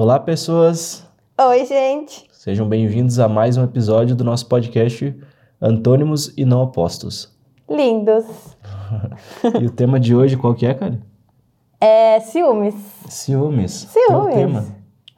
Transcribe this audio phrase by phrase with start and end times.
[0.00, 1.04] Olá, pessoas!
[1.36, 2.28] Oi, gente!
[2.30, 5.12] Sejam bem-vindos a mais um episódio do nosso podcast
[5.60, 7.36] Antônimos e Não Opostos.
[7.68, 8.24] Lindos!
[9.60, 11.00] e o tema de hoje qual que é, cara?
[11.80, 12.76] É ciúmes.
[13.08, 13.88] Ciúmes.
[13.90, 14.06] Ciúmes.
[14.06, 14.66] Teu tema.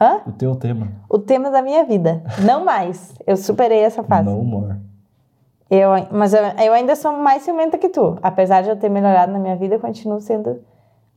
[0.00, 0.22] Hã?
[0.26, 0.92] O teu tema.
[1.10, 2.22] O tema da minha vida.
[2.42, 3.14] Não mais.
[3.26, 4.30] Eu superei essa fase.
[4.30, 4.76] No more.
[5.70, 8.16] Eu, mas eu, eu ainda sou mais ciumenta que tu.
[8.22, 10.58] Apesar de eu ter melhorado na minha vida, eu continuo sendo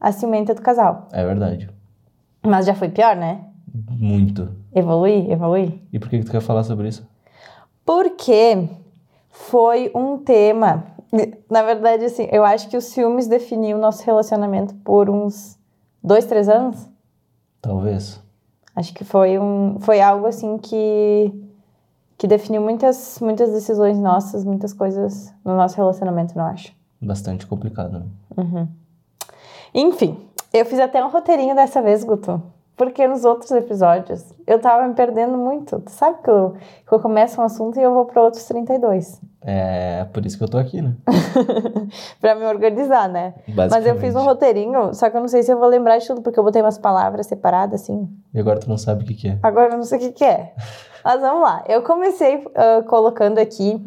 [0.01, 1.07] a ciumenta do casal.
[1.13, 1.69] É verdade.
[2.45, 3.52] Mas já foi pior, né?
[3.73, 4.49] Muito.
[4.73, 5.81] Evolui, evolui.
[5.91, 7.07] E por que, que tu quer falar sobre isso?
[7.85, 8.69] Porque
[9.29, 10.85] foi um tema.
[11.49, 15.57] Na verdade, assim, eu acho que os ciúmes definiu o nosso relacionamento por uns
[16.03, 16.87] dois, três anos.
[17.61, 18.21] Talvez.
[18.75, 21.31] Acho que foi um, foi algo assim que
[22.17, 26.73] que definiu muitas muitas decisões nossas, muitas coisas no nosso relacionamento, não acho.
[27.01, 28.05] Bastante complicado, né?
[28.37, 28.67] Uhum.
[29.73, 30.17] Enfim,
[30.53, 32.41] eu fiz até um roteirinho dessa vez, Guto.
[32.75, 35.79] Porque nos outros episódios eu tava me perdendo muito.
[35.79, 36.55] Tu sabe que eu,
[36.87, 39.21] que eu começo um assunto e eu vou para outros 32.
[39.45, 40.95] É por isso que eu tô aqui, né?
[42.19, 43.33] pra me organizar, né?
[43.69, 46.07] Mas eu fiz um roteirinho, só que eu não sei se eu vou lembrar de
[46.07, 48.09] tudo, porque eu botei umas palavras separadas, assim.
[48.33, 49.37] E agora tu não sabe o que, que é.
[49.43, 50.53] Agora eu não sei o que, que é.
[51.03, 51.63] Mas vamos lá.
[51.67, 53.83] Eu comecei uh, colocando aqui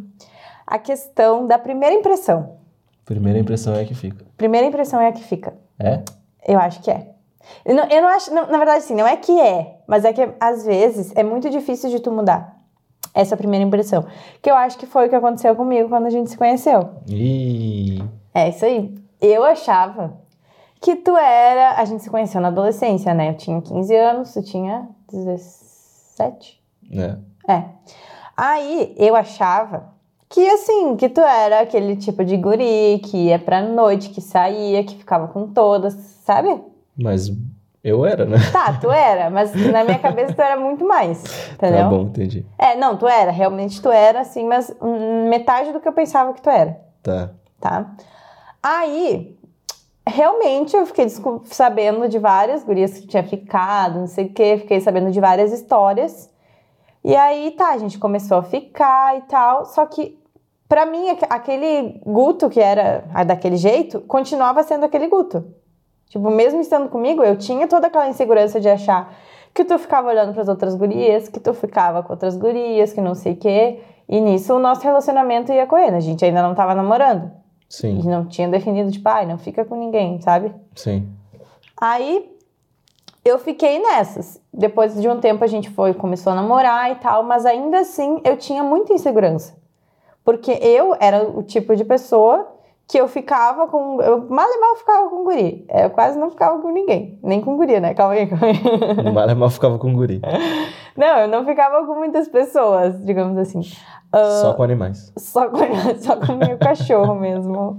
[0.66, 2.56] a questão da primeira impressão.
[3.04, 4.24] Primeira impressão é a que fica.
[4.36, 5.54] Primeira impressão é a que fica.
[5.78, 6.02] É?
[6.46, 7.15] Eu acho que é.
[7.64, 10.12] Eu não, eu não acho, não, na verdade, sim, não é que é, mas é
[10.12, 12.56] que às vezes é muito difícil de tu mudar
[13.14, 14.04] essa primeira impressão.
[14.42, 16.90] Que eu acho que foi o que aconteceu comigo quando a gente se conheceu.
[17.08, 18.04] Ih.
[18.34, 18.94] É isso aí.
[19.20, 20.18] Eu achava
[20.80, 21.80] que tu era.
[21.80, 23.30] A gente se conheceu na adolescência, né?
[23.30, 26.62] Eu tinha 15 anos, tu tinha 17?
[26.92, 27.16] É.
[27.52, 27.64] É.
[28.36, 29.94] Aí eu achava
[30.28, 34.84] que assim, que tu era aquele tipo de guri que ia pra noite, que saía,
[34.84, 36.60] que ficava com todas, sabe?
[36.96, 37.30] Mas
[37.86, 38.38] eu era, né?
[38.50, 41.22] Tá, tu era, mas na minha cabeça tu era muito mais,
[41.54, 41.84] entendeu?
[41.84, 42.44] Tá bom, entendi.
[42.58, 44.74] É, não, tu era, realmente tu era, assim, mas
[45.28, 46.80] metade do que eu pensava que tu era.
[47.02, 47.30] Tá.
[47.60, 47.94] Tá?
[48.60, 49.38] Aí,
[50.04, 51.06] realmente eu fiquei
[51.44, 55.52] sabendo de várias gurias que tinha ficado, não sei o quê, fiquei sabendo de várias
[55.52, 56.28] histórias.
[57.04, 60.18] E aí, tá, a gente começou a ficar e tal, só que
[60.68, 65.54] para mim aquele Guto que era daquele jeito, continuava sendo aquele Guto.
[66.08, 69.12] Tipo, mesmo estando comigo, eu tinha toda aquela insegurança de achar
[69.52, 73.00] que tu ficava olhando para as outras gurias, que tu ficava com outras gurias, que
[73.00, 73.80] não sei o quê.
[74.08, 75.94] E nisso o nosso relacionamento ia correndo.
[75.94, 77.30] A gente ainda não tava namorando.
[77.68, 77.88] Sim.
[77.88, 80.54] A gente não tinha definido, tipo, ai, não fica com ninguém, sabe?
[80.74, 81.08] Sim.
[81.80, 82.30] Aí
[83.24, 84.40] eu fiquei nessas.
[84.52, 88.20] Depois de um tempo a gente foi, começou a namorar e tal, mas ainda assim
[88.24, 89.54] eu tinha muita insegurança.
[90.24, 92.46] Porque eu era o tipo de pessoa
[92.88, 94.00] que eu ficava com.
[94.00, 95.66] Eu mal e mal ficava com guri.
[95.68, 97.18] Eu quase não ficava com ninguém.
[97.22, 97.94] Nem com guri, né?
[97.94, 99.12] Calma aí, calma aí.
[99.12, 100.20] Mal e mal ficava com guri.
[100.96, 103.60] Não, eu não ficava com muitas pessoas, digamos assim.
[104.14, 105.12] Uh, só com animais.
[105.18, 105.58] Só com,
[106.00, 107.78] só com o meu cachorro mesmo.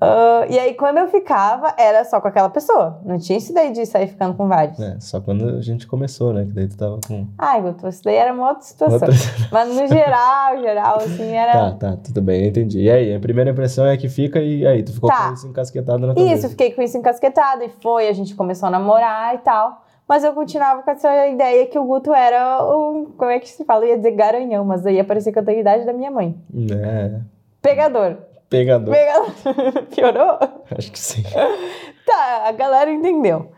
[0.00, 3.00] Uh, e aí, quando eu ficava, era só com aquela pessoa.
[3.04, 4.78] Não tinha isso daí de sair ficando com vários.
[4.80, 6.44] É, só quando a gente começou, né?
[6.44, 7.26] Que daí tu tava com.
[7.36, 9.08] Ai, Guto, isso daí era uma outra situação.
[9.08, 9.14] Outra...
[9.50, 11.52] Mas no geral, geral, assim, era.
[11.52, 12.80] Tá, tá, tudo bem, entendi.
[12.82, 15.28] E aí, a primeira impressão é que fica, e aí, tu ficou tá.
[15.28, 16.48] com isso encasquetado na tua Isso, cabeça.
[16.48, 19.82] fiquei com isso encasquetado, e foi, a gente começou a namorar e tal.
[20.10, 23.12] Mas eu continuava com essa ideia que o Guto era um.
[23.16, 23.84] Como é que se fala?
[23.84, 26.10] Eu ia dizer garanhão, mas aí ia parecer que eu tenho a idade da minha
[26.10, 26.36] mãe.
[26.68, 27.20] É.
[27.62, 28.16] Pegador.
[28.48, 28.92] Pegador.
[28.92, 29.82] Pegador.
[29.94, 30.38] Piorou?
[30.76, 31.22] Acho que sim.
[32.04, 33.52] tá, a galera entendeu.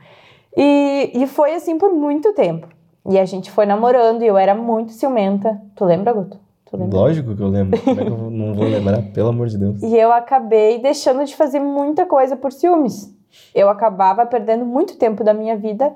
[0.54, 2.68] E, e foi assim por muito tempo.
[3.08, 5.58] E a gente foi namorando e eu era muito ciumenta.
[5.74, 6.38] Tu lembra, Guto?
[6.66, 6.98] Tu lembra?
[6.98, 7.80] Lógico que eu lembro.
[7.80, 9.00] Como é que eu não vou lembrar?
[9.14, 9.80] Pelo amor de Deus.
[9.82, 13.10] E eu acabei deixando de fazer muita coisa por ciúmes.
[13.54, 15.91] Eu acabava perdendo muito tempo da minha vida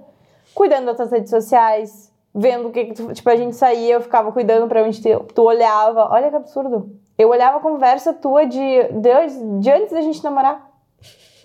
[0.56, 4.32] cuidando das tuas redes sociais, vendo o que, tu, tipo, a gente saía, eu ficava
[4.32, 6.08] cuidando pra onde tu, tu olhava.
[6.10, 6.90] Olha que absurdo.
[7.18, 10.66] Eu olhava a conversa tua de, de, de antes da gente namorar.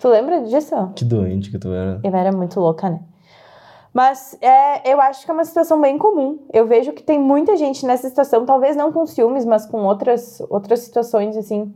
[0.00, 0.74] Tu lembra disso?
[0.96, 2.00] Que doente que tu era.
[2.02, 3.00] Eu era muito louca, né?
[3.92, 6.38] Mas é, eu acho que é uma situação bem comum.
[6.50, 10.40] Eu vejo que tem muita gente nessa situação, talvez não com ciúmes, mas com outras,
[10.48, 11.72] outras situações, assim,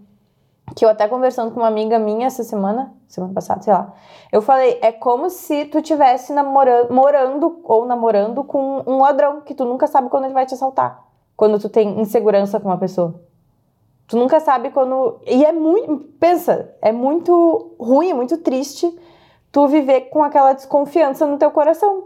[0.74, 3.94] que eu até conversando com uma amiga minha essa semana, semana passada, sei lá,
[4.32, 9.54] eu falei, é como se tu tivesse namorando, morando ou namorando com um ladrão, que
[9.54, 11.04] tu nunca sabe quando ele vai te assaltar,
[11.36, 13.20] quando tu tem insegurança com uma pessoa.
[14.08, 15.20] Tu nunca sabe quando...
[15.26, 15.98] E é muito...
[16.20, 18.96] Pensa, é muito ruim, é muito triste
[19.50, 22.04] tu viver com aquela desconfiança no teu coração.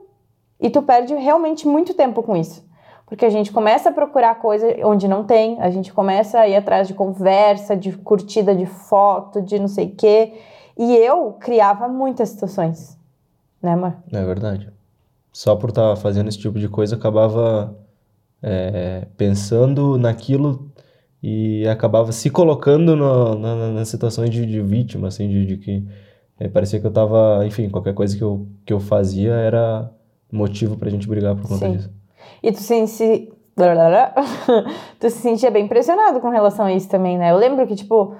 [0.58, 2.64] E tu perde realmente muito tempo com isso.
[3.10, 6.54] Porque a gente começa a procurar coisa onde não tem, a gente começa a ir
[6.54, 10.34] atrás de conversa, de curtida de foto, de não sei o quê.
[10.78, 12.96] E eu criava muitas situações,
[13.60, 13.94] né, amor?
[14.12, 14.72] É verdade.
[15.32, 17.76] só por estar fazendo esse tipo de coisa, acabava
[18.40, 20.70] é, pensando naquilo
[21.20, 25.84] e acabava se colocando no, na, nas situações de, de, vítima, assim, de, de que
[26.38, 29.90] é, parecia que eu tava, enfim, qualquer coisa que eu, que eu fazia era
[30.30, 31.72] motivo pra gente brigar por conta Sim.
[31.72, 31.99] disso.
[32.42, 33.32] E tu se, se...
[34.98, 37.30] tu se sentia bem pressionado com relação a isso também, né?
[37.30, 38.14] Eu lembro que, tipo,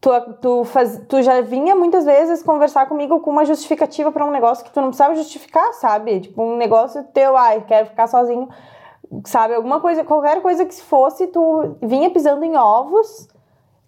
[0.00, 0.10] tu,
[0.40, 4.64] tu, faz, tu já vinha muitas vezes conversar comigo com uma justificativa para um negócio
[4.64, 6.20] que tu não precisava justificar, sabe?
[6.20, 8.48] Tipo, um negócio teu, ai, quero ficar sozinho
[9.24, 13.28] sabe, alguma coisa, qualquer coisa que fosse, tu vinha pisando em ovos,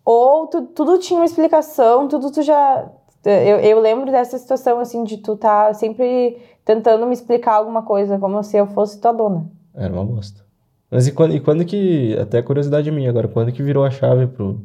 [0.04, 2.88] ou tu, tudo tinha uma explicação, tudo tu já.
[3.24, 8.18] Eu, eu lembro dessa situação, assim, de tu tá sempre tentando me explicar alguma coisa,
[8.18, 9.46] como se eu fosse tua dona.
[9.74, 10.42] Era uma bosta.
[10.90, 14.26] Mas e quando, e quando que, até curiosidade minha agora, quando que virou a chave
[14.26, 14.60] pro,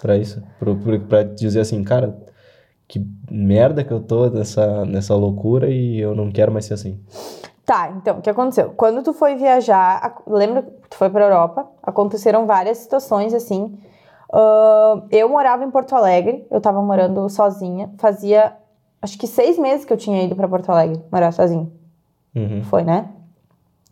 [0.00, 0.42] pra isso?
[0.58, 2.16] Pro, pro, pra dizer assim, cara,
[2.86, 7.00] que merda que eu tô nessa, nessa loucura e eu não quero mais ser assim.
[7.64, 8.72] Tá, então, o que aconteceu?
[8.76, 13.76] Quando tu foi viajar, lembra que tu foi pra Europa, aconteceram várias situações assim.
[14.32, 18.56] Uh, eu morava em Porto Alegre, eu tava morando sozinha, fazia
[19.00, 21.68] acho que seis meses que eu tinha ido para Porto Alegre morar sozinha.
[22.34, 22.62] Uhum.
[22.64, 23.08] Foi, né?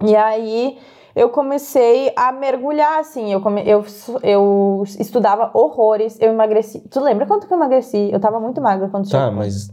[0.03, 0.79] E aí
[1.15, 3.62] eu comecei a mergulhar, assim, eu, come...
[3.67, 3.85] eu,
[4.23, 6.81] eu estudava horrores, eu emagreci.
[6.81, 8.11] Tu lembra quanto que eu emagreci?
[8.12, 9.33] Eu tava muito magra quando Tá, chegou.
[9.37, 9.73] mas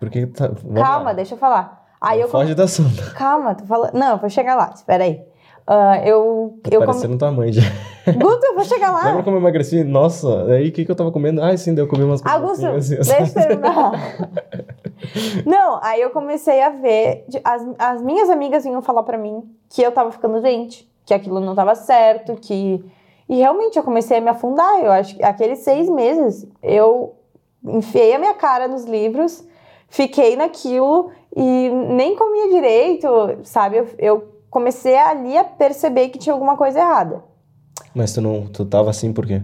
[0.00, 0.50] por que tá...
[0.74, 1.12] Calma, lá.
[1.12, 1.82] deixa eu falar.
[2.00, 3.14] Aí não eu foge da assunto.
[3.14, 3.94] Calma, tô falando.
[3.94, 5.22] Não, vou chegar lá, espera aí.
[5.68, 6.58] Uh, eu.
[6.64, 7.18] Tá eu parecendo come...
[7.18, 7.62] tua mãe já.
[8.06, 9.06] Guto, eu vou chegar lá.
[9.06, 9.84] Lembra como eu emagreci?
[9.84, 11.42] Nossa, aí o que, que eu tava comendo?
[11.42, 12.40] Ah, sim, daí eu comi umas coisas.
[12.40, 13.92] Augusto, assim, deixa eu terminar.
[15.46, 17.26] Não, aí eu comecei a ver.
[17.44, 21.40] As, as minhas amigas vinham falar pra mim que eu tava ficando doente, que aquilo
[21.40, 22.84] não tava certo, que.
[23.28, 24.80] E realmente eu comecei a me afundar.
[24.82, 27.14] Eu acho que aqueles seis meses eu
[27.64, 29.46] enfiei a minha cara nos livros,
[29.88, 33.08] fiquei naquilo e nem comia direito,
[33.44, 33.78] sabe?
[33.78, 37.24] Eu, eu, comecei ali a perceber que tinha alguma coisa errada.
[37.94, 39.42] Mas tu não, tu tava assim por quê?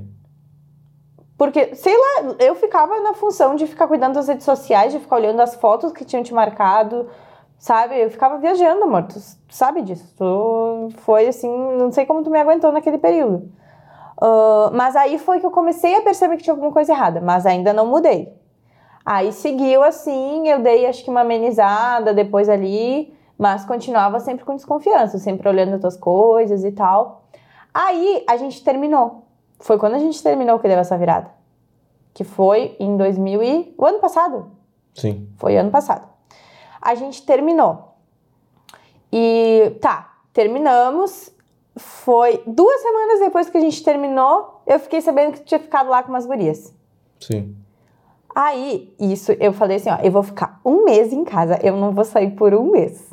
[1.37, 5.17] Porque, sei lá, eu ficava na função de ficar cuidando das redes sociais, de ficar
[5.17, 7.07] olhando as fotos que tinham te marcado,
[7.57, 7.97] sabe?
[7.97, 10.13] Eu ficava viajando, amor, tu, sabe disso.
[10.17, 13.49] Tu foi assim, não sei como tu me aguentou naquele período.
[14.21, 17.47] Uh, mas aí foi que eu comecei a perceber que tinha alguma coisa errada, mas
[17.47, 18.33] ainda não mudei.
[19.07, 24.57] Aí seguiu assim, eu dei acho que uma amenizada depois ali, mas continuava sempre com
[24.57, 27.23] desconfiança, sempre olhando as tuas coisas e tal.
[27.81, 29.29] Aí a gente terminou.
[29.61, 31.31] Foi quando a gente terminou que deu essa virada.
[32.13, 33.75] Que foi em 2000 e...
[33.79, 34.51] O ano passado.
[34.97, 35.29] Sim.
[35.37, 36.09] Foi ano passado.
[36.83, 37.95] A gente terminou.
[39.13, 41.31] E tá, terminamos.
[41.77, 45.89] Foi duas semanas depois que a gente terminou, eu fiquei sabendo que tu tinha ficado
[45.89, 46.75] lá com umas gurias.
[47.21, 47.55] Sim.
[48.35, 51.93] Aí, isso, eu falei assim, ó, eu vou ficar um mês em casa, eu não
[51.93, 53.08] vou sair por um mês.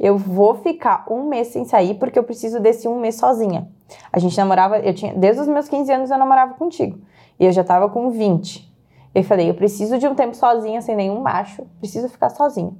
[0.00, 3.68] Eu vou ficar um mês sem sair porque eu preciso desse um mês sozinha.
[4.12, 6.98] A gente namorava, eu tinha, desde os meus 15 anos eu namorava contigo.
[7.38, 8.68] E eu já tava com 20.
[9.14, 12.72] Eu falei, eu preciso de um tempo sozinha, sem nenhum macho, preciso ficar sozinha.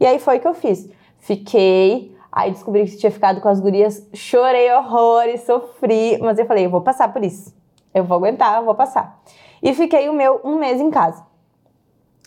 [0.00, 0.88] E aí foi o que eu fiz.
[1.18, 6.66] Fiquei, aí descobri que tinha ficado com as gurias, chorei horrores, sofri, mas eu falei,
[6.66, 7.54] eu vou passar por isso.
[7.94, 9.22] Eu vou aguentar, eu vou passar.
[9.62, 11.24] E fiquei o meu um mês em casa.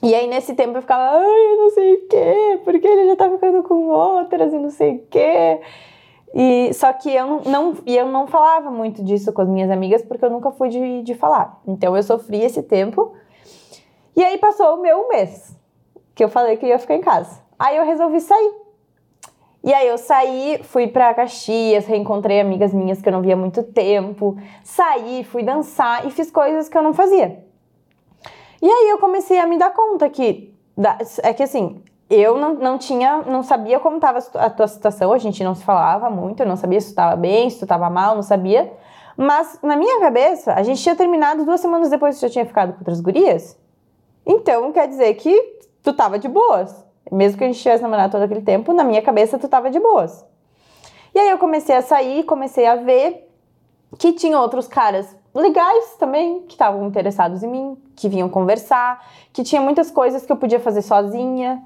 [0.03, 3.15] E aí, nesse tempo, eu ficava, ai, eu não sei o quê, porque ele já
[3.15, 5.61] tá ficando com outras e não sei o quê.
[6.33, 10.03] E, só que eu não, e eu não falava muito disso com as minhas amigas,
[10.03, 11.61] porque eu nunca fui de, de falar.
[11.65, 13.13] Então, eu sofri esse tempo.
[14.15, 15.55] E aí, passou o meu mês,
[16.13, 17.39] que eu falei que ia ficar em casa.
[17.57, 18.53] Aí, eu resolvi sair.
[19.63, 23.37] E aí, eu saí, fui pra Caxias, reencontrei amigas minhas que eu não via há
[23.37, 24.37] muito tempo.
[24.61, 27.44] Saí, fui dançar e fiz coisas que eu não fazia.
[28.61, 30.53] E aí eu comecei a me dar conta que
[31.23, 35.17] é que assim, eu não, não tinha, não sabia como estava a tua situação, a
[35.17, 37.89] gente não se falava muito, eu não sabia se tu estava bem, se tu estava
[37.89, 38.71] mal, não sabia.
[39.17, 42.45] Mas na minha cabeça, a gente tinha terminado duas semanas depois que tu já tinha
[42.45, 43.57] ficado com outras gurias.
[44.25, 46.85] Então quer dizer que tu tava de boas.
[47.11, 49.79] Mesmo que a gente tivesse namorado todo aquele tempo, na minha cabeça tu tava de
[49.79, 50.25] boas.
[51.13, 53.29] E aí eu comecei a sair, comecei a ver
[53.97, 59.43] que tinha outros caras legais também, que estavam interessados em mim, que vinham conversar, que
[59.43, 61.61] tinha muitas coisas que eu podia fazer sozinha.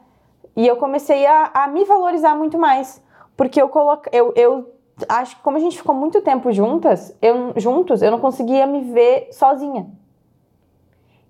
[0.56, 3.02] E eu comecei a, a me valorizar muito mais.
[3.38, 4.74] Porque eu, coloco, eu, eu
[5.08, 8.82] acho que como a gente ficou muito tempo juntas, eu, juntos, eu não conseguia me
[8.82, 9.88] ver sozinha.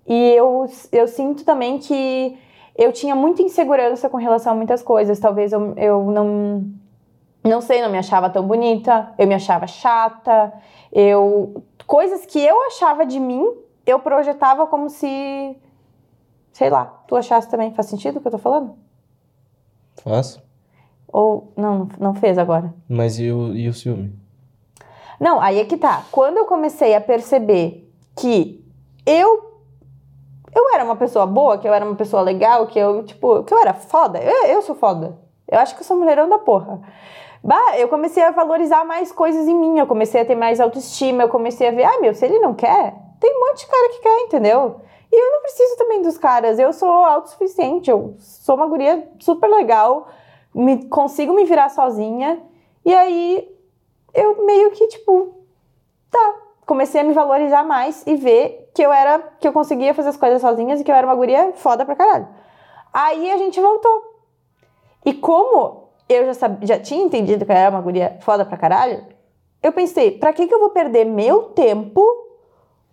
[0.06, 2.38] E eu, eu sinto também que
[2.74, 5.20] eu tinha muita insegurança com relação a muitas coisas.
[5.20, 6.64] Talvez eu, eu não.
[7.42, 10.52] Não sei, não me achava tão bonita, eu me achava chata,
[10.92, 13.44] eu coisas que eu achava de mim,
[13.84, 15.56] eu projetava como se.
[16.52, 17.74] Sei lá, tu achasse também.
[17.74, 18.76] Faz sentido o que eu tô falando?
[20.04, 20.40] Faz.
[21.08, 21.52] Ou.
[21.56, 22.72] Não, não fez agora.
[22.88, 24.16] Mas e o, e o ciúme?
[25.18, 26.04] Não, aí é que tá.
[26.12, 28.64] Quando eu comecei a perceber que
[29.04, 29.50] eu.
[30.54, 33.52] Eu era uma pessoa boa, que eu era uma pessoa legal, que eu, tipo, que
[33.52, 34.20] eu era foda.
[34.20, 35.18] Eu, eu sou foda.
[35.46, 36.80] Eu acho que eu sou mulherão da porra.
[37.42, 41.22] Bah, eu comecei a valorizar mais coisas em mim, eu comecei a ter mais autoestima,
[41.22, 43.88] eu comecei a ver, ah, meu, se ele não quer, tem um monte de cara
[43.88, 44.80] que quer, entendeu?
[45.10, 49.48] E eu não preciso também dos caras, eu sou autossuficiente, eu sou uma guria super
[49.48, 50.08] legal,
[50.54, 52.42] me, consigo me virar sozinha,
[52.84, 53.48] e aí
[54.12, 55.34] eu meio que, tipo,
[56.10, 56.34] tá,
[56.66, 60.16] comecei a me valorizar mais e ver que eu era, que eu conseguia fazer as
[60.16, 62.28] coisas sozinhas e que eu era uma guria foda pra caralho.
[62.92, 64.10] Aí a gente voltou.
[65.04, 69.04] E como eu já, sabia, já tinha entendido que era uma guria foda pra caralho,
[69.62, 72.02] eu pensei, pra que, que eu vou perder meu tempo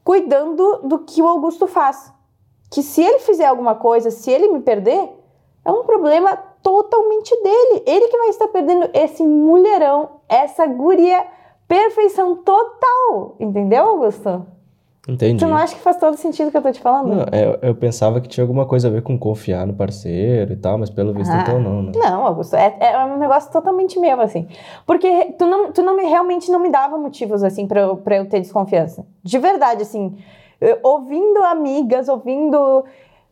[0.04, 2.14] cuidando do que o Augusto faz?
[2.72, 5.10] Que se ele fizer alguma coisa, se ele me perder,
[5.64, 7.84] é um problema totalmente dele.
[7.86, 11.26] Ele que vai estar perdendo esse mulherão, essa guria,
[11.68, 13.36] perfeição total.
[13.40, 14.46] Entendeu, Augusto?
[15.08, 15.40] Entendi.
[15.44, 17.08] Tu não acha que faz todo sentido o que eu tô te falando?
[17.16, 20.56] Não, eu, eu pensava que tinha alguma coisa a ver com confiar no parceiro e
[20.58, 21.42] tal, mas pelo visto Ah.
[21.42, 21.92] então não, né?
[21.96, 24.48] Não, Augusto, é, é um negócio totalmente meu, assim.
[24.86, 28.18] Porque tu não, tu não me, realmente não me dava motivos, assim, pra eu, pra
[28.18, 29.06] eu ter desconfiança.
[29.24, 30.16] De verdade, assim.
[30.60, 32.84] eu- ouvindo amigas, ouvindo.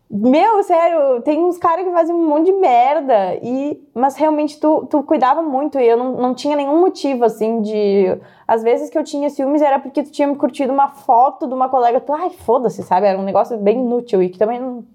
[0.10, 3.36] Meu, sério, tem uns caras que fazem um monte de merda.
[3.42, 7.62] E, mas realmente tu, tu cuidava muito e eu não, não tinha nenhum motivo, assim,
[7.62, 8.16] de.
[8.48, 11.54] Às vezes que eu tinha ciúmes era porque tu tinha me curtido uma foto de
[11.54, 13.08] uma colega, tu, ai, foda-se, sabe?
[13.08, 14.86] Era um negócio bem inútil e que também não,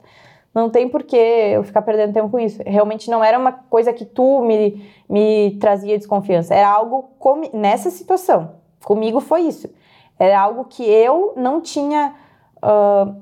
[0.55, 2.63] não tem por que eu ficar perdendo tempo com isso.
[2.65, 6.55] Realmente não era uma coisa que tu me, me trazia desconfiança.
[6.55, 8.53] Era algo comi- nessa situação.
[8.85, 9.69] Comigo foi isso.
[10.17, 12.15] Era algo que eu não tinha.
[12.63, 13.13] ah,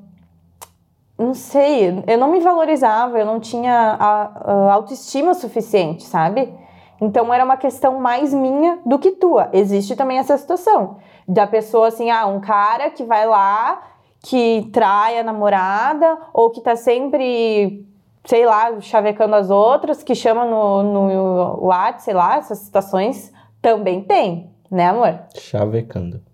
[1.18, 6.54] não sei, eu não me valorizava, eu não tinha a, a autoestima suficiente, sabe?
[7.00, 9.48] Então era uma questão mais minha do que tua.
[9.52, 10.96] Existe também essa situação
[11.26, 13.82] da pessoa assim, ah, um cara que vai lá,
[14.22, 17.86] que trai a namorada, ou que tá sempre,
[18.24, 24.02] sei lá, chavecando as outras, que chama no, no WhatsApp, sei lá, essas situações também
[24.02, 25.20] tem, né, amor?
[25.36, 26.27] Chavecando.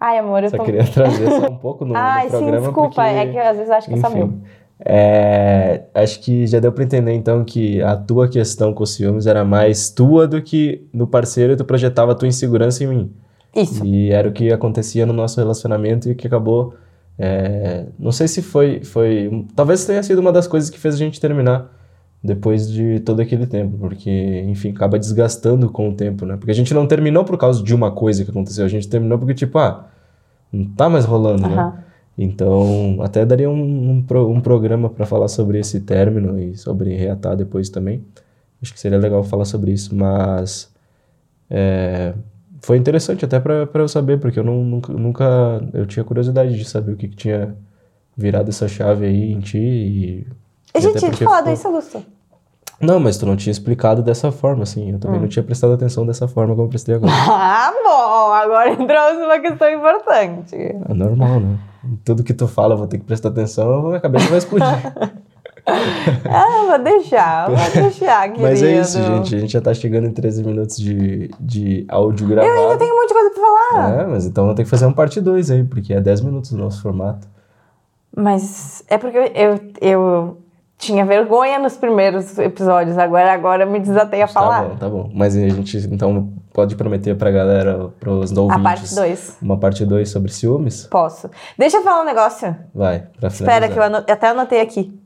[0.00, 0.64] Ai, amor, eu Só tô.
[0.64, 3.00] queria trazer só um pouco no, no Ai, sim, programa desculpa, porque...
[3.00, 4.26] é que às vezes eu acho que é só meu.
[4.26, 4.42] Enfim,
[4.84, 9.26] é, acho que já deu pra entender então que a tua questão com os ciúmes
[9.26, 13.12] era mais tua do que no parceiro e tu projetava a tua insegurança em mim.
[13.56, 13.84] Isso.
[13.84, 16.74] E era o que acontecia no nosso relacionamento e que acabou.
[17.18, 19.44] é, não sei se foi, foi.
[19.56, 21.76] Talvez tenha sido uma das coisas que fez a gente terminar
[22.22, 26.36] depois de todo aquele tempo, porque, enfim, acaba desgastando com o tempo, né?
[26.36, 29.18] Porque a gente não terminou por causa de uma coisa que aconteceu, a gente terminou
[29.18, 29.86] porque, tipo, ah,
[30.52, 31.54] não tá mais rolando, né?
[31.56, 31.74] Aham.
[32.20, 36.92] Então, até daria um, um, pro- um programa para falar sobre esse término e sobre
[36.96, 38.02] reatar depois também.
[38.60, 40.68] Acho que seria legal falar sobre isso, mas
[41.48, 42.12] é,
[42.60, 45.62] foi interessante até para eu saber, porque eu não, nunca, nunca.
[45.72, 47.54] Eu tinha curiosidade de saber o que, que tinha
[48.16, 49.58] virado essa chave aí em ti.
[49.58, 50.26] E,
[50.74, 52.02] A gente tinha porque falado ficou- isso, Augusto.
[52.80, 54.92] Não, mas tu não tinha explicado dessa forma, assim.
[54.92, 55.22] Eu também Hum.
[55.22, 57.10] não tinha prestado atenção dessa forma como eu prestei agora.
[57.28, 60.54] Ah, bom, agora entramos numa questão importante.
[60.56, 61.58] É normal, né?
[62.04, 64.68] Tudo que tu fala, eu vou ter que prestar atenção, a minha cabeça vai explodir.
[66.24, 68.40] Ah, vou deixar, vou deixar, querido.
[68.48, 69.34] Mas é isso, gente.
[69.36, 72.54] A gente já tá chegando em 13 minutos de, de áudio gravado.
[72.54, 74.00] Eu ainda tenho um monte de coisa pra falar.
[74.02, 76.52] É, mas então vou ter que fazer um parte 2 aí, porque é 10 minutos
[76.52, 77.28] o nosso formato.
[78.16, 80.38] Mas é porque eu, eu, eu
[80.78, 84.62] tinha vergonha nos primeiros episódios, agora, agora me desatei a Tá falar.
[84.64, 85.10] bom, tá bom.
[85.12, 89.38] Mas a gente então pode prometer pra galera, pros ouvintes, a parte 2.
[89.42, 90.86] uma parte 2 sobre ciúmes?
[90.86, 91.28] Posso.
[91.58, 92.56] Deixa eu falar um negócio.
[92.74, 93.70] Vai, pra Espera, finalizar.
[93.72, 94.96] que eu ano- até anotei aqui.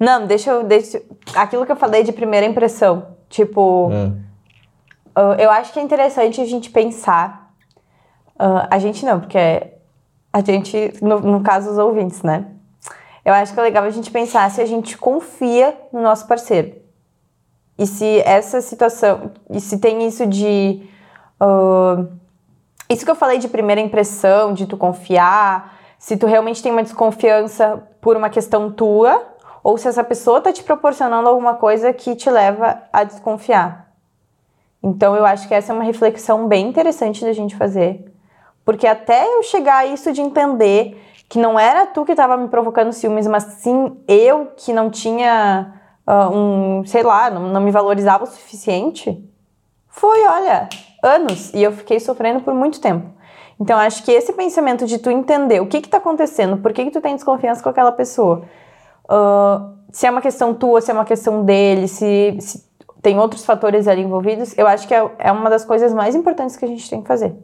[0.00, 0.64] Não, deixa eu.
[0.64, 1.00] Deixa,
[1.34, 3.06] aquilo que eu falei de primeira impressão.
[3.28, 3.88] Tipo.
[3.88, 7.50] Uh, eu acho que é interessante a gente pensar.
[8.38, 9.38] uh, a gente não, porque
[10.32, 12.46] a gente, no, no caso, os ouvintes, né?
[13.28, 16.76] Eu acho que é legal a gente pensar se a gente confia no nosso parceiro.
[17.76, 19.32] E se essa situação.
[19.50, 20.88] E se tem isso de.
[21.38, 22.08] uh,
[22.88, 26.82] isso que eu falei de primeira impressão, de tu confiar, se tu realmente tem uma
[26.82, 29.22] desconfiança por uma questão tua,
[29.62, 33.92] ou se essa pessoa tá te proporcionando alguma coisa que te leva a desconfiar.
[34.82, 38.10] Então eu acho que essa é uma reflexão bem interessante da gente fazer.
[38.64, 42.48] Porque até eu chegar a isso de entender que não era tu que estava me
[42.48, 45.74] provocando ciúmes, mas sim eu que não tinha
[46.06, 49.22] ah, um, sei lá, não, não me valorizava o suficiente,
[49.88, 50.68] foi, olha,
[51.02, 51.52] anos.
[51.52, 53.06] E eu fiquei sofrendo por muito tempo.
[53.60, 56.84] Então acho que esse pensamento de tu entender o que que tá acontecendo, por que
[56.86, 58.44] que tu tem desconfiança com aquela pessoa,
[59.08, 62.64] ah, se é uma questão tua, se é uma questão dele, se, se
[63.02, 66.56] tem outros fatores ali envolvidos, eu acho que é, é uma das coisas mais importantes
[66.56, 67.34] que a gente tem que fazer.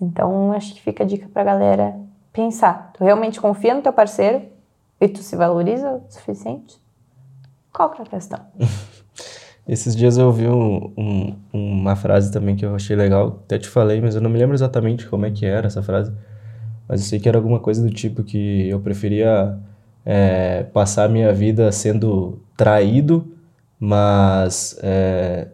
[0.00, 1.94] Então, acho que fica a dica pra galera
[2.36, 2.92] pensar.
[2.92, 4.42] Tu realmente confia no teu parceiro
[5.00, 6.76] e tu se valoriza o suficiente?
[7.72, 8.40] Qual que é a questão?
[9.66, 13.68] Esses dias eu ouvi um, um, uma frase também que eu achei legal, até te
[13.68, 16.12] falei, mas eu não me lembro exatamente como é que era essa frase.
[16.86, 19.58] Mas eu sei que era alguma coisa do tipo que eu preferia
[20.04, 23.34] é, passar a minha vida sendo traído,
[23.80, 25.48] mas é,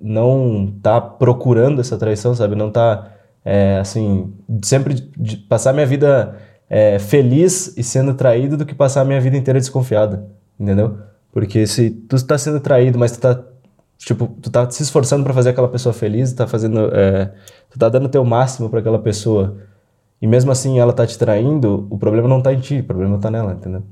[0.00, 2.54] não tá procurando essa traição, sabe?
[2.54, 3.15] Não tá,
[3.46, 6.36] é, assim, sempre de passar minha vida
[6.68, 10.24] é, feliz e sendo traído do que passar a minha vida inteira desconfiado,
[10.58, 10.98] entendeu?
[11.32, 13.40] Porque se tu está sendo traído, mas tu tá
[13.96, 17.32] tipo, tu tá se esforçando para fazer aquela pessoa feliz, tá fazendo, é,
[17.70, 19.58] tu tá dando o teu máximo para aquela pessoa,
[20.20, 23.16] e mesmo assim ela tá te traindo, o problema não tá em ti, o problema
[23.18, 23.84] tá nela, entendeu?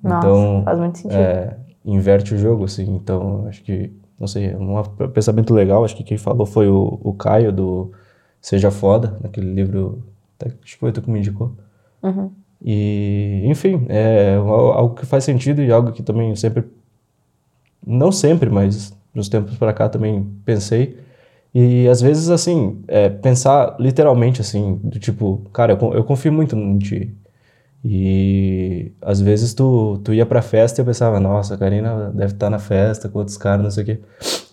[0.00, 1.18] Nossa, então, faz muito sentido.
[1.18, 4.80] É, inverte o jogo, assim, então acho que, não sei, um
[5.12, 7.90] pensamento legal, acho que quem falou foi o, o Caio do
[8.44, 10.02] Seja Foda, naquele livro,
[10.44, 11.52] acho que foi tu que me indicou.
[12.02, 12.30] Uhum.
[12.62, 16.62] E, enfim, é algo que faz sentido e algo que também eu sempre,
[17.86, 20.98] não sempre, mas nos tempos para cá também pensei.
[21.54, 26.54] E às vezes, assim, é, pensar literalmente, assim, do tipo, cara, eu, eu confio muito
[26.54, 27.16] em ti.
[27.82, 32.34] E às vezes tu, tu ia pra festa e eu pensava, nossa, a Karina deve
[32.34, 34.00] estar tá na festa com outros caras, não sei o quê.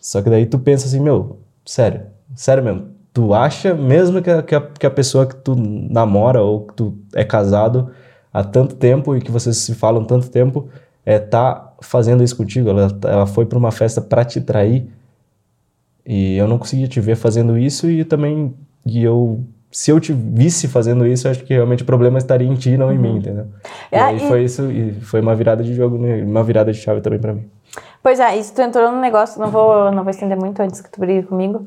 [0.02, 4.42] Só que daí tu pensa assim, meu, sério, sério mesmo, tu acha mesmo que a,
[4.42, 7.92] que a, pessoa que tu namora ou que tu é casado
[8.34, 10.70] há tanto tempo e que vocês se falam tanto tempo
[11.06, 14.88] é, tá fazendo isso contigo, ela, ela foi para uma festa para te trair
[16.06, 18.54] e eu não conseguia te ver fazendo isso e também
[18.86, 22.48] e eu se eu te visse fazendo isso, eu acho que realmente o problema estaria
[22.48, 22.94] em ti, não uhum.
[22.94, 23.18] em mim, uhum.
[23.18, 23.48] entendeu?
[23.90, 24.20] E é, aí e...
[24.20, 27.34] foi isso e foi uma virada de jogo, né, uma virada de chave também para
[27.34, 27.50] mim.
[28.04, 30.92] Pois é, isso tu entrou no negócio, não vou não vou estender muito antes que
[30.92, 31.66] tu brigue comigo,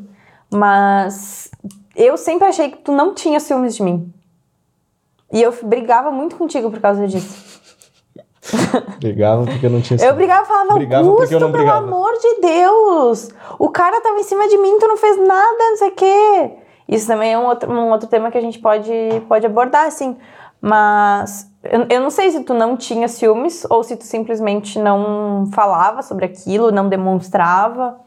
[0.55, 1.51] mas
[1.97, 4.13] eu sempre achei que tu não tinha ciúmes de mim.
[5.33, 7.53] E eu brigava muito contigo por causa disso.
[9.01, 11.65] Brigava porque eu não tinha Eu brigava e falava, brigava Augusto, porque eu não pelo
[11.65, 11.87] brigava.
[11.87, 13.31] amor de Deus!
[13.59, 16.51] O cara tava em cima de mim, tu não fez nada, não sei o quê.
[16.87, 18.93] Isso também é um outro, um outro tema que a gente pode,
[19.27, 20.17] pode abordar, assim.
[20.61, 25.49] Mas eu, eu não sei se tu não tinha ciúmes ou se tu simplesmente não
[25.53, 27.99] falava sobre aquilo, não demonstrava.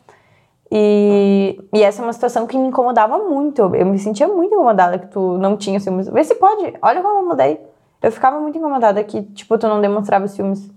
[0.72, 3.62] E, e essa é uma situação que me incomodava muito.
[3.74, 6.10] Eu, me sentia muito incomodada que tu não tinha ciúmes.
[6.10, 7.60] Vê se pode, olha como eu mudei.
[8.02, 10.70] Eu ficava muito incomodada que, tipo, tu não demonstrava ciúmes.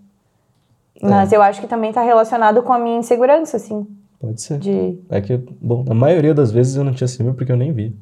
[1.02, 1.36] Mas é.
[1.36, 3.86] eu acho que também tá relacionado com a minha insegurança, assim.
[4.20, 4.58] Pode ser.
[4.58, 4.98] De...
[5.08, 7.96] É que, bom, a maioria das vezes eu não tinha ciúme porque eu nem vi.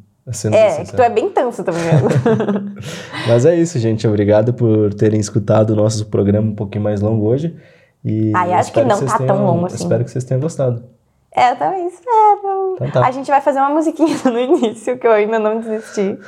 [0.53, 1.83] É, que tu é bem tanso também.
[3.27, 4.07] Mas é isso, gente.
[4.07, 7.57] Obrigado por terem escutado o nosso programa um pouquinho mais longo hoje.
[8.05, 9.77] E Ai, acho que não tá tenham, tão longo assim.
[9.77, 10.85] Espero que vocês tenham gostado.
[11.39, 12.75] É, eu também espero.
[12.75, 13.07] Então tá.
[13.07, 16.19] A gente vai fazer uma musiquinha no início, que eu ainda não desisti.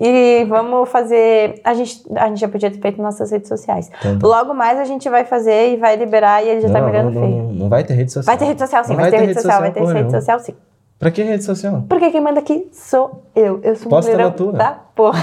[0.00, 1.60] E vamos fazer.
[1.64, 3.90] A gente, a gente já podia ter feito nossas redes sociais.
[3.98, 4.26] Então, tá.
[4.26, 6.86] Logo mais a gente vai fazer e vai liberar e ele já tá não, tá
[6.86, 7.42] mirando não, feio.
[7.42, 8.24] Não, não, vai ter rede social.
[8.24, 8.94] Vai ter rede social, sim.
[8.94, 10.54] Vai, vai, ter, rede social, vai ter rede social, sim.
[10.98, 11.84] Pra que rede social?
[11.88, 13.60] Porque quem manda aqui sou eu.
[13.62, 14.52] Eu sou Posta na tua.
[14.52, 15.18] da porra.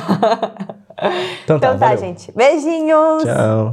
[1.44, 2.32] Então tá, então tá gente.
[2.32, 3.24] Beijinhos.
[3.24, 3.70] Tchau.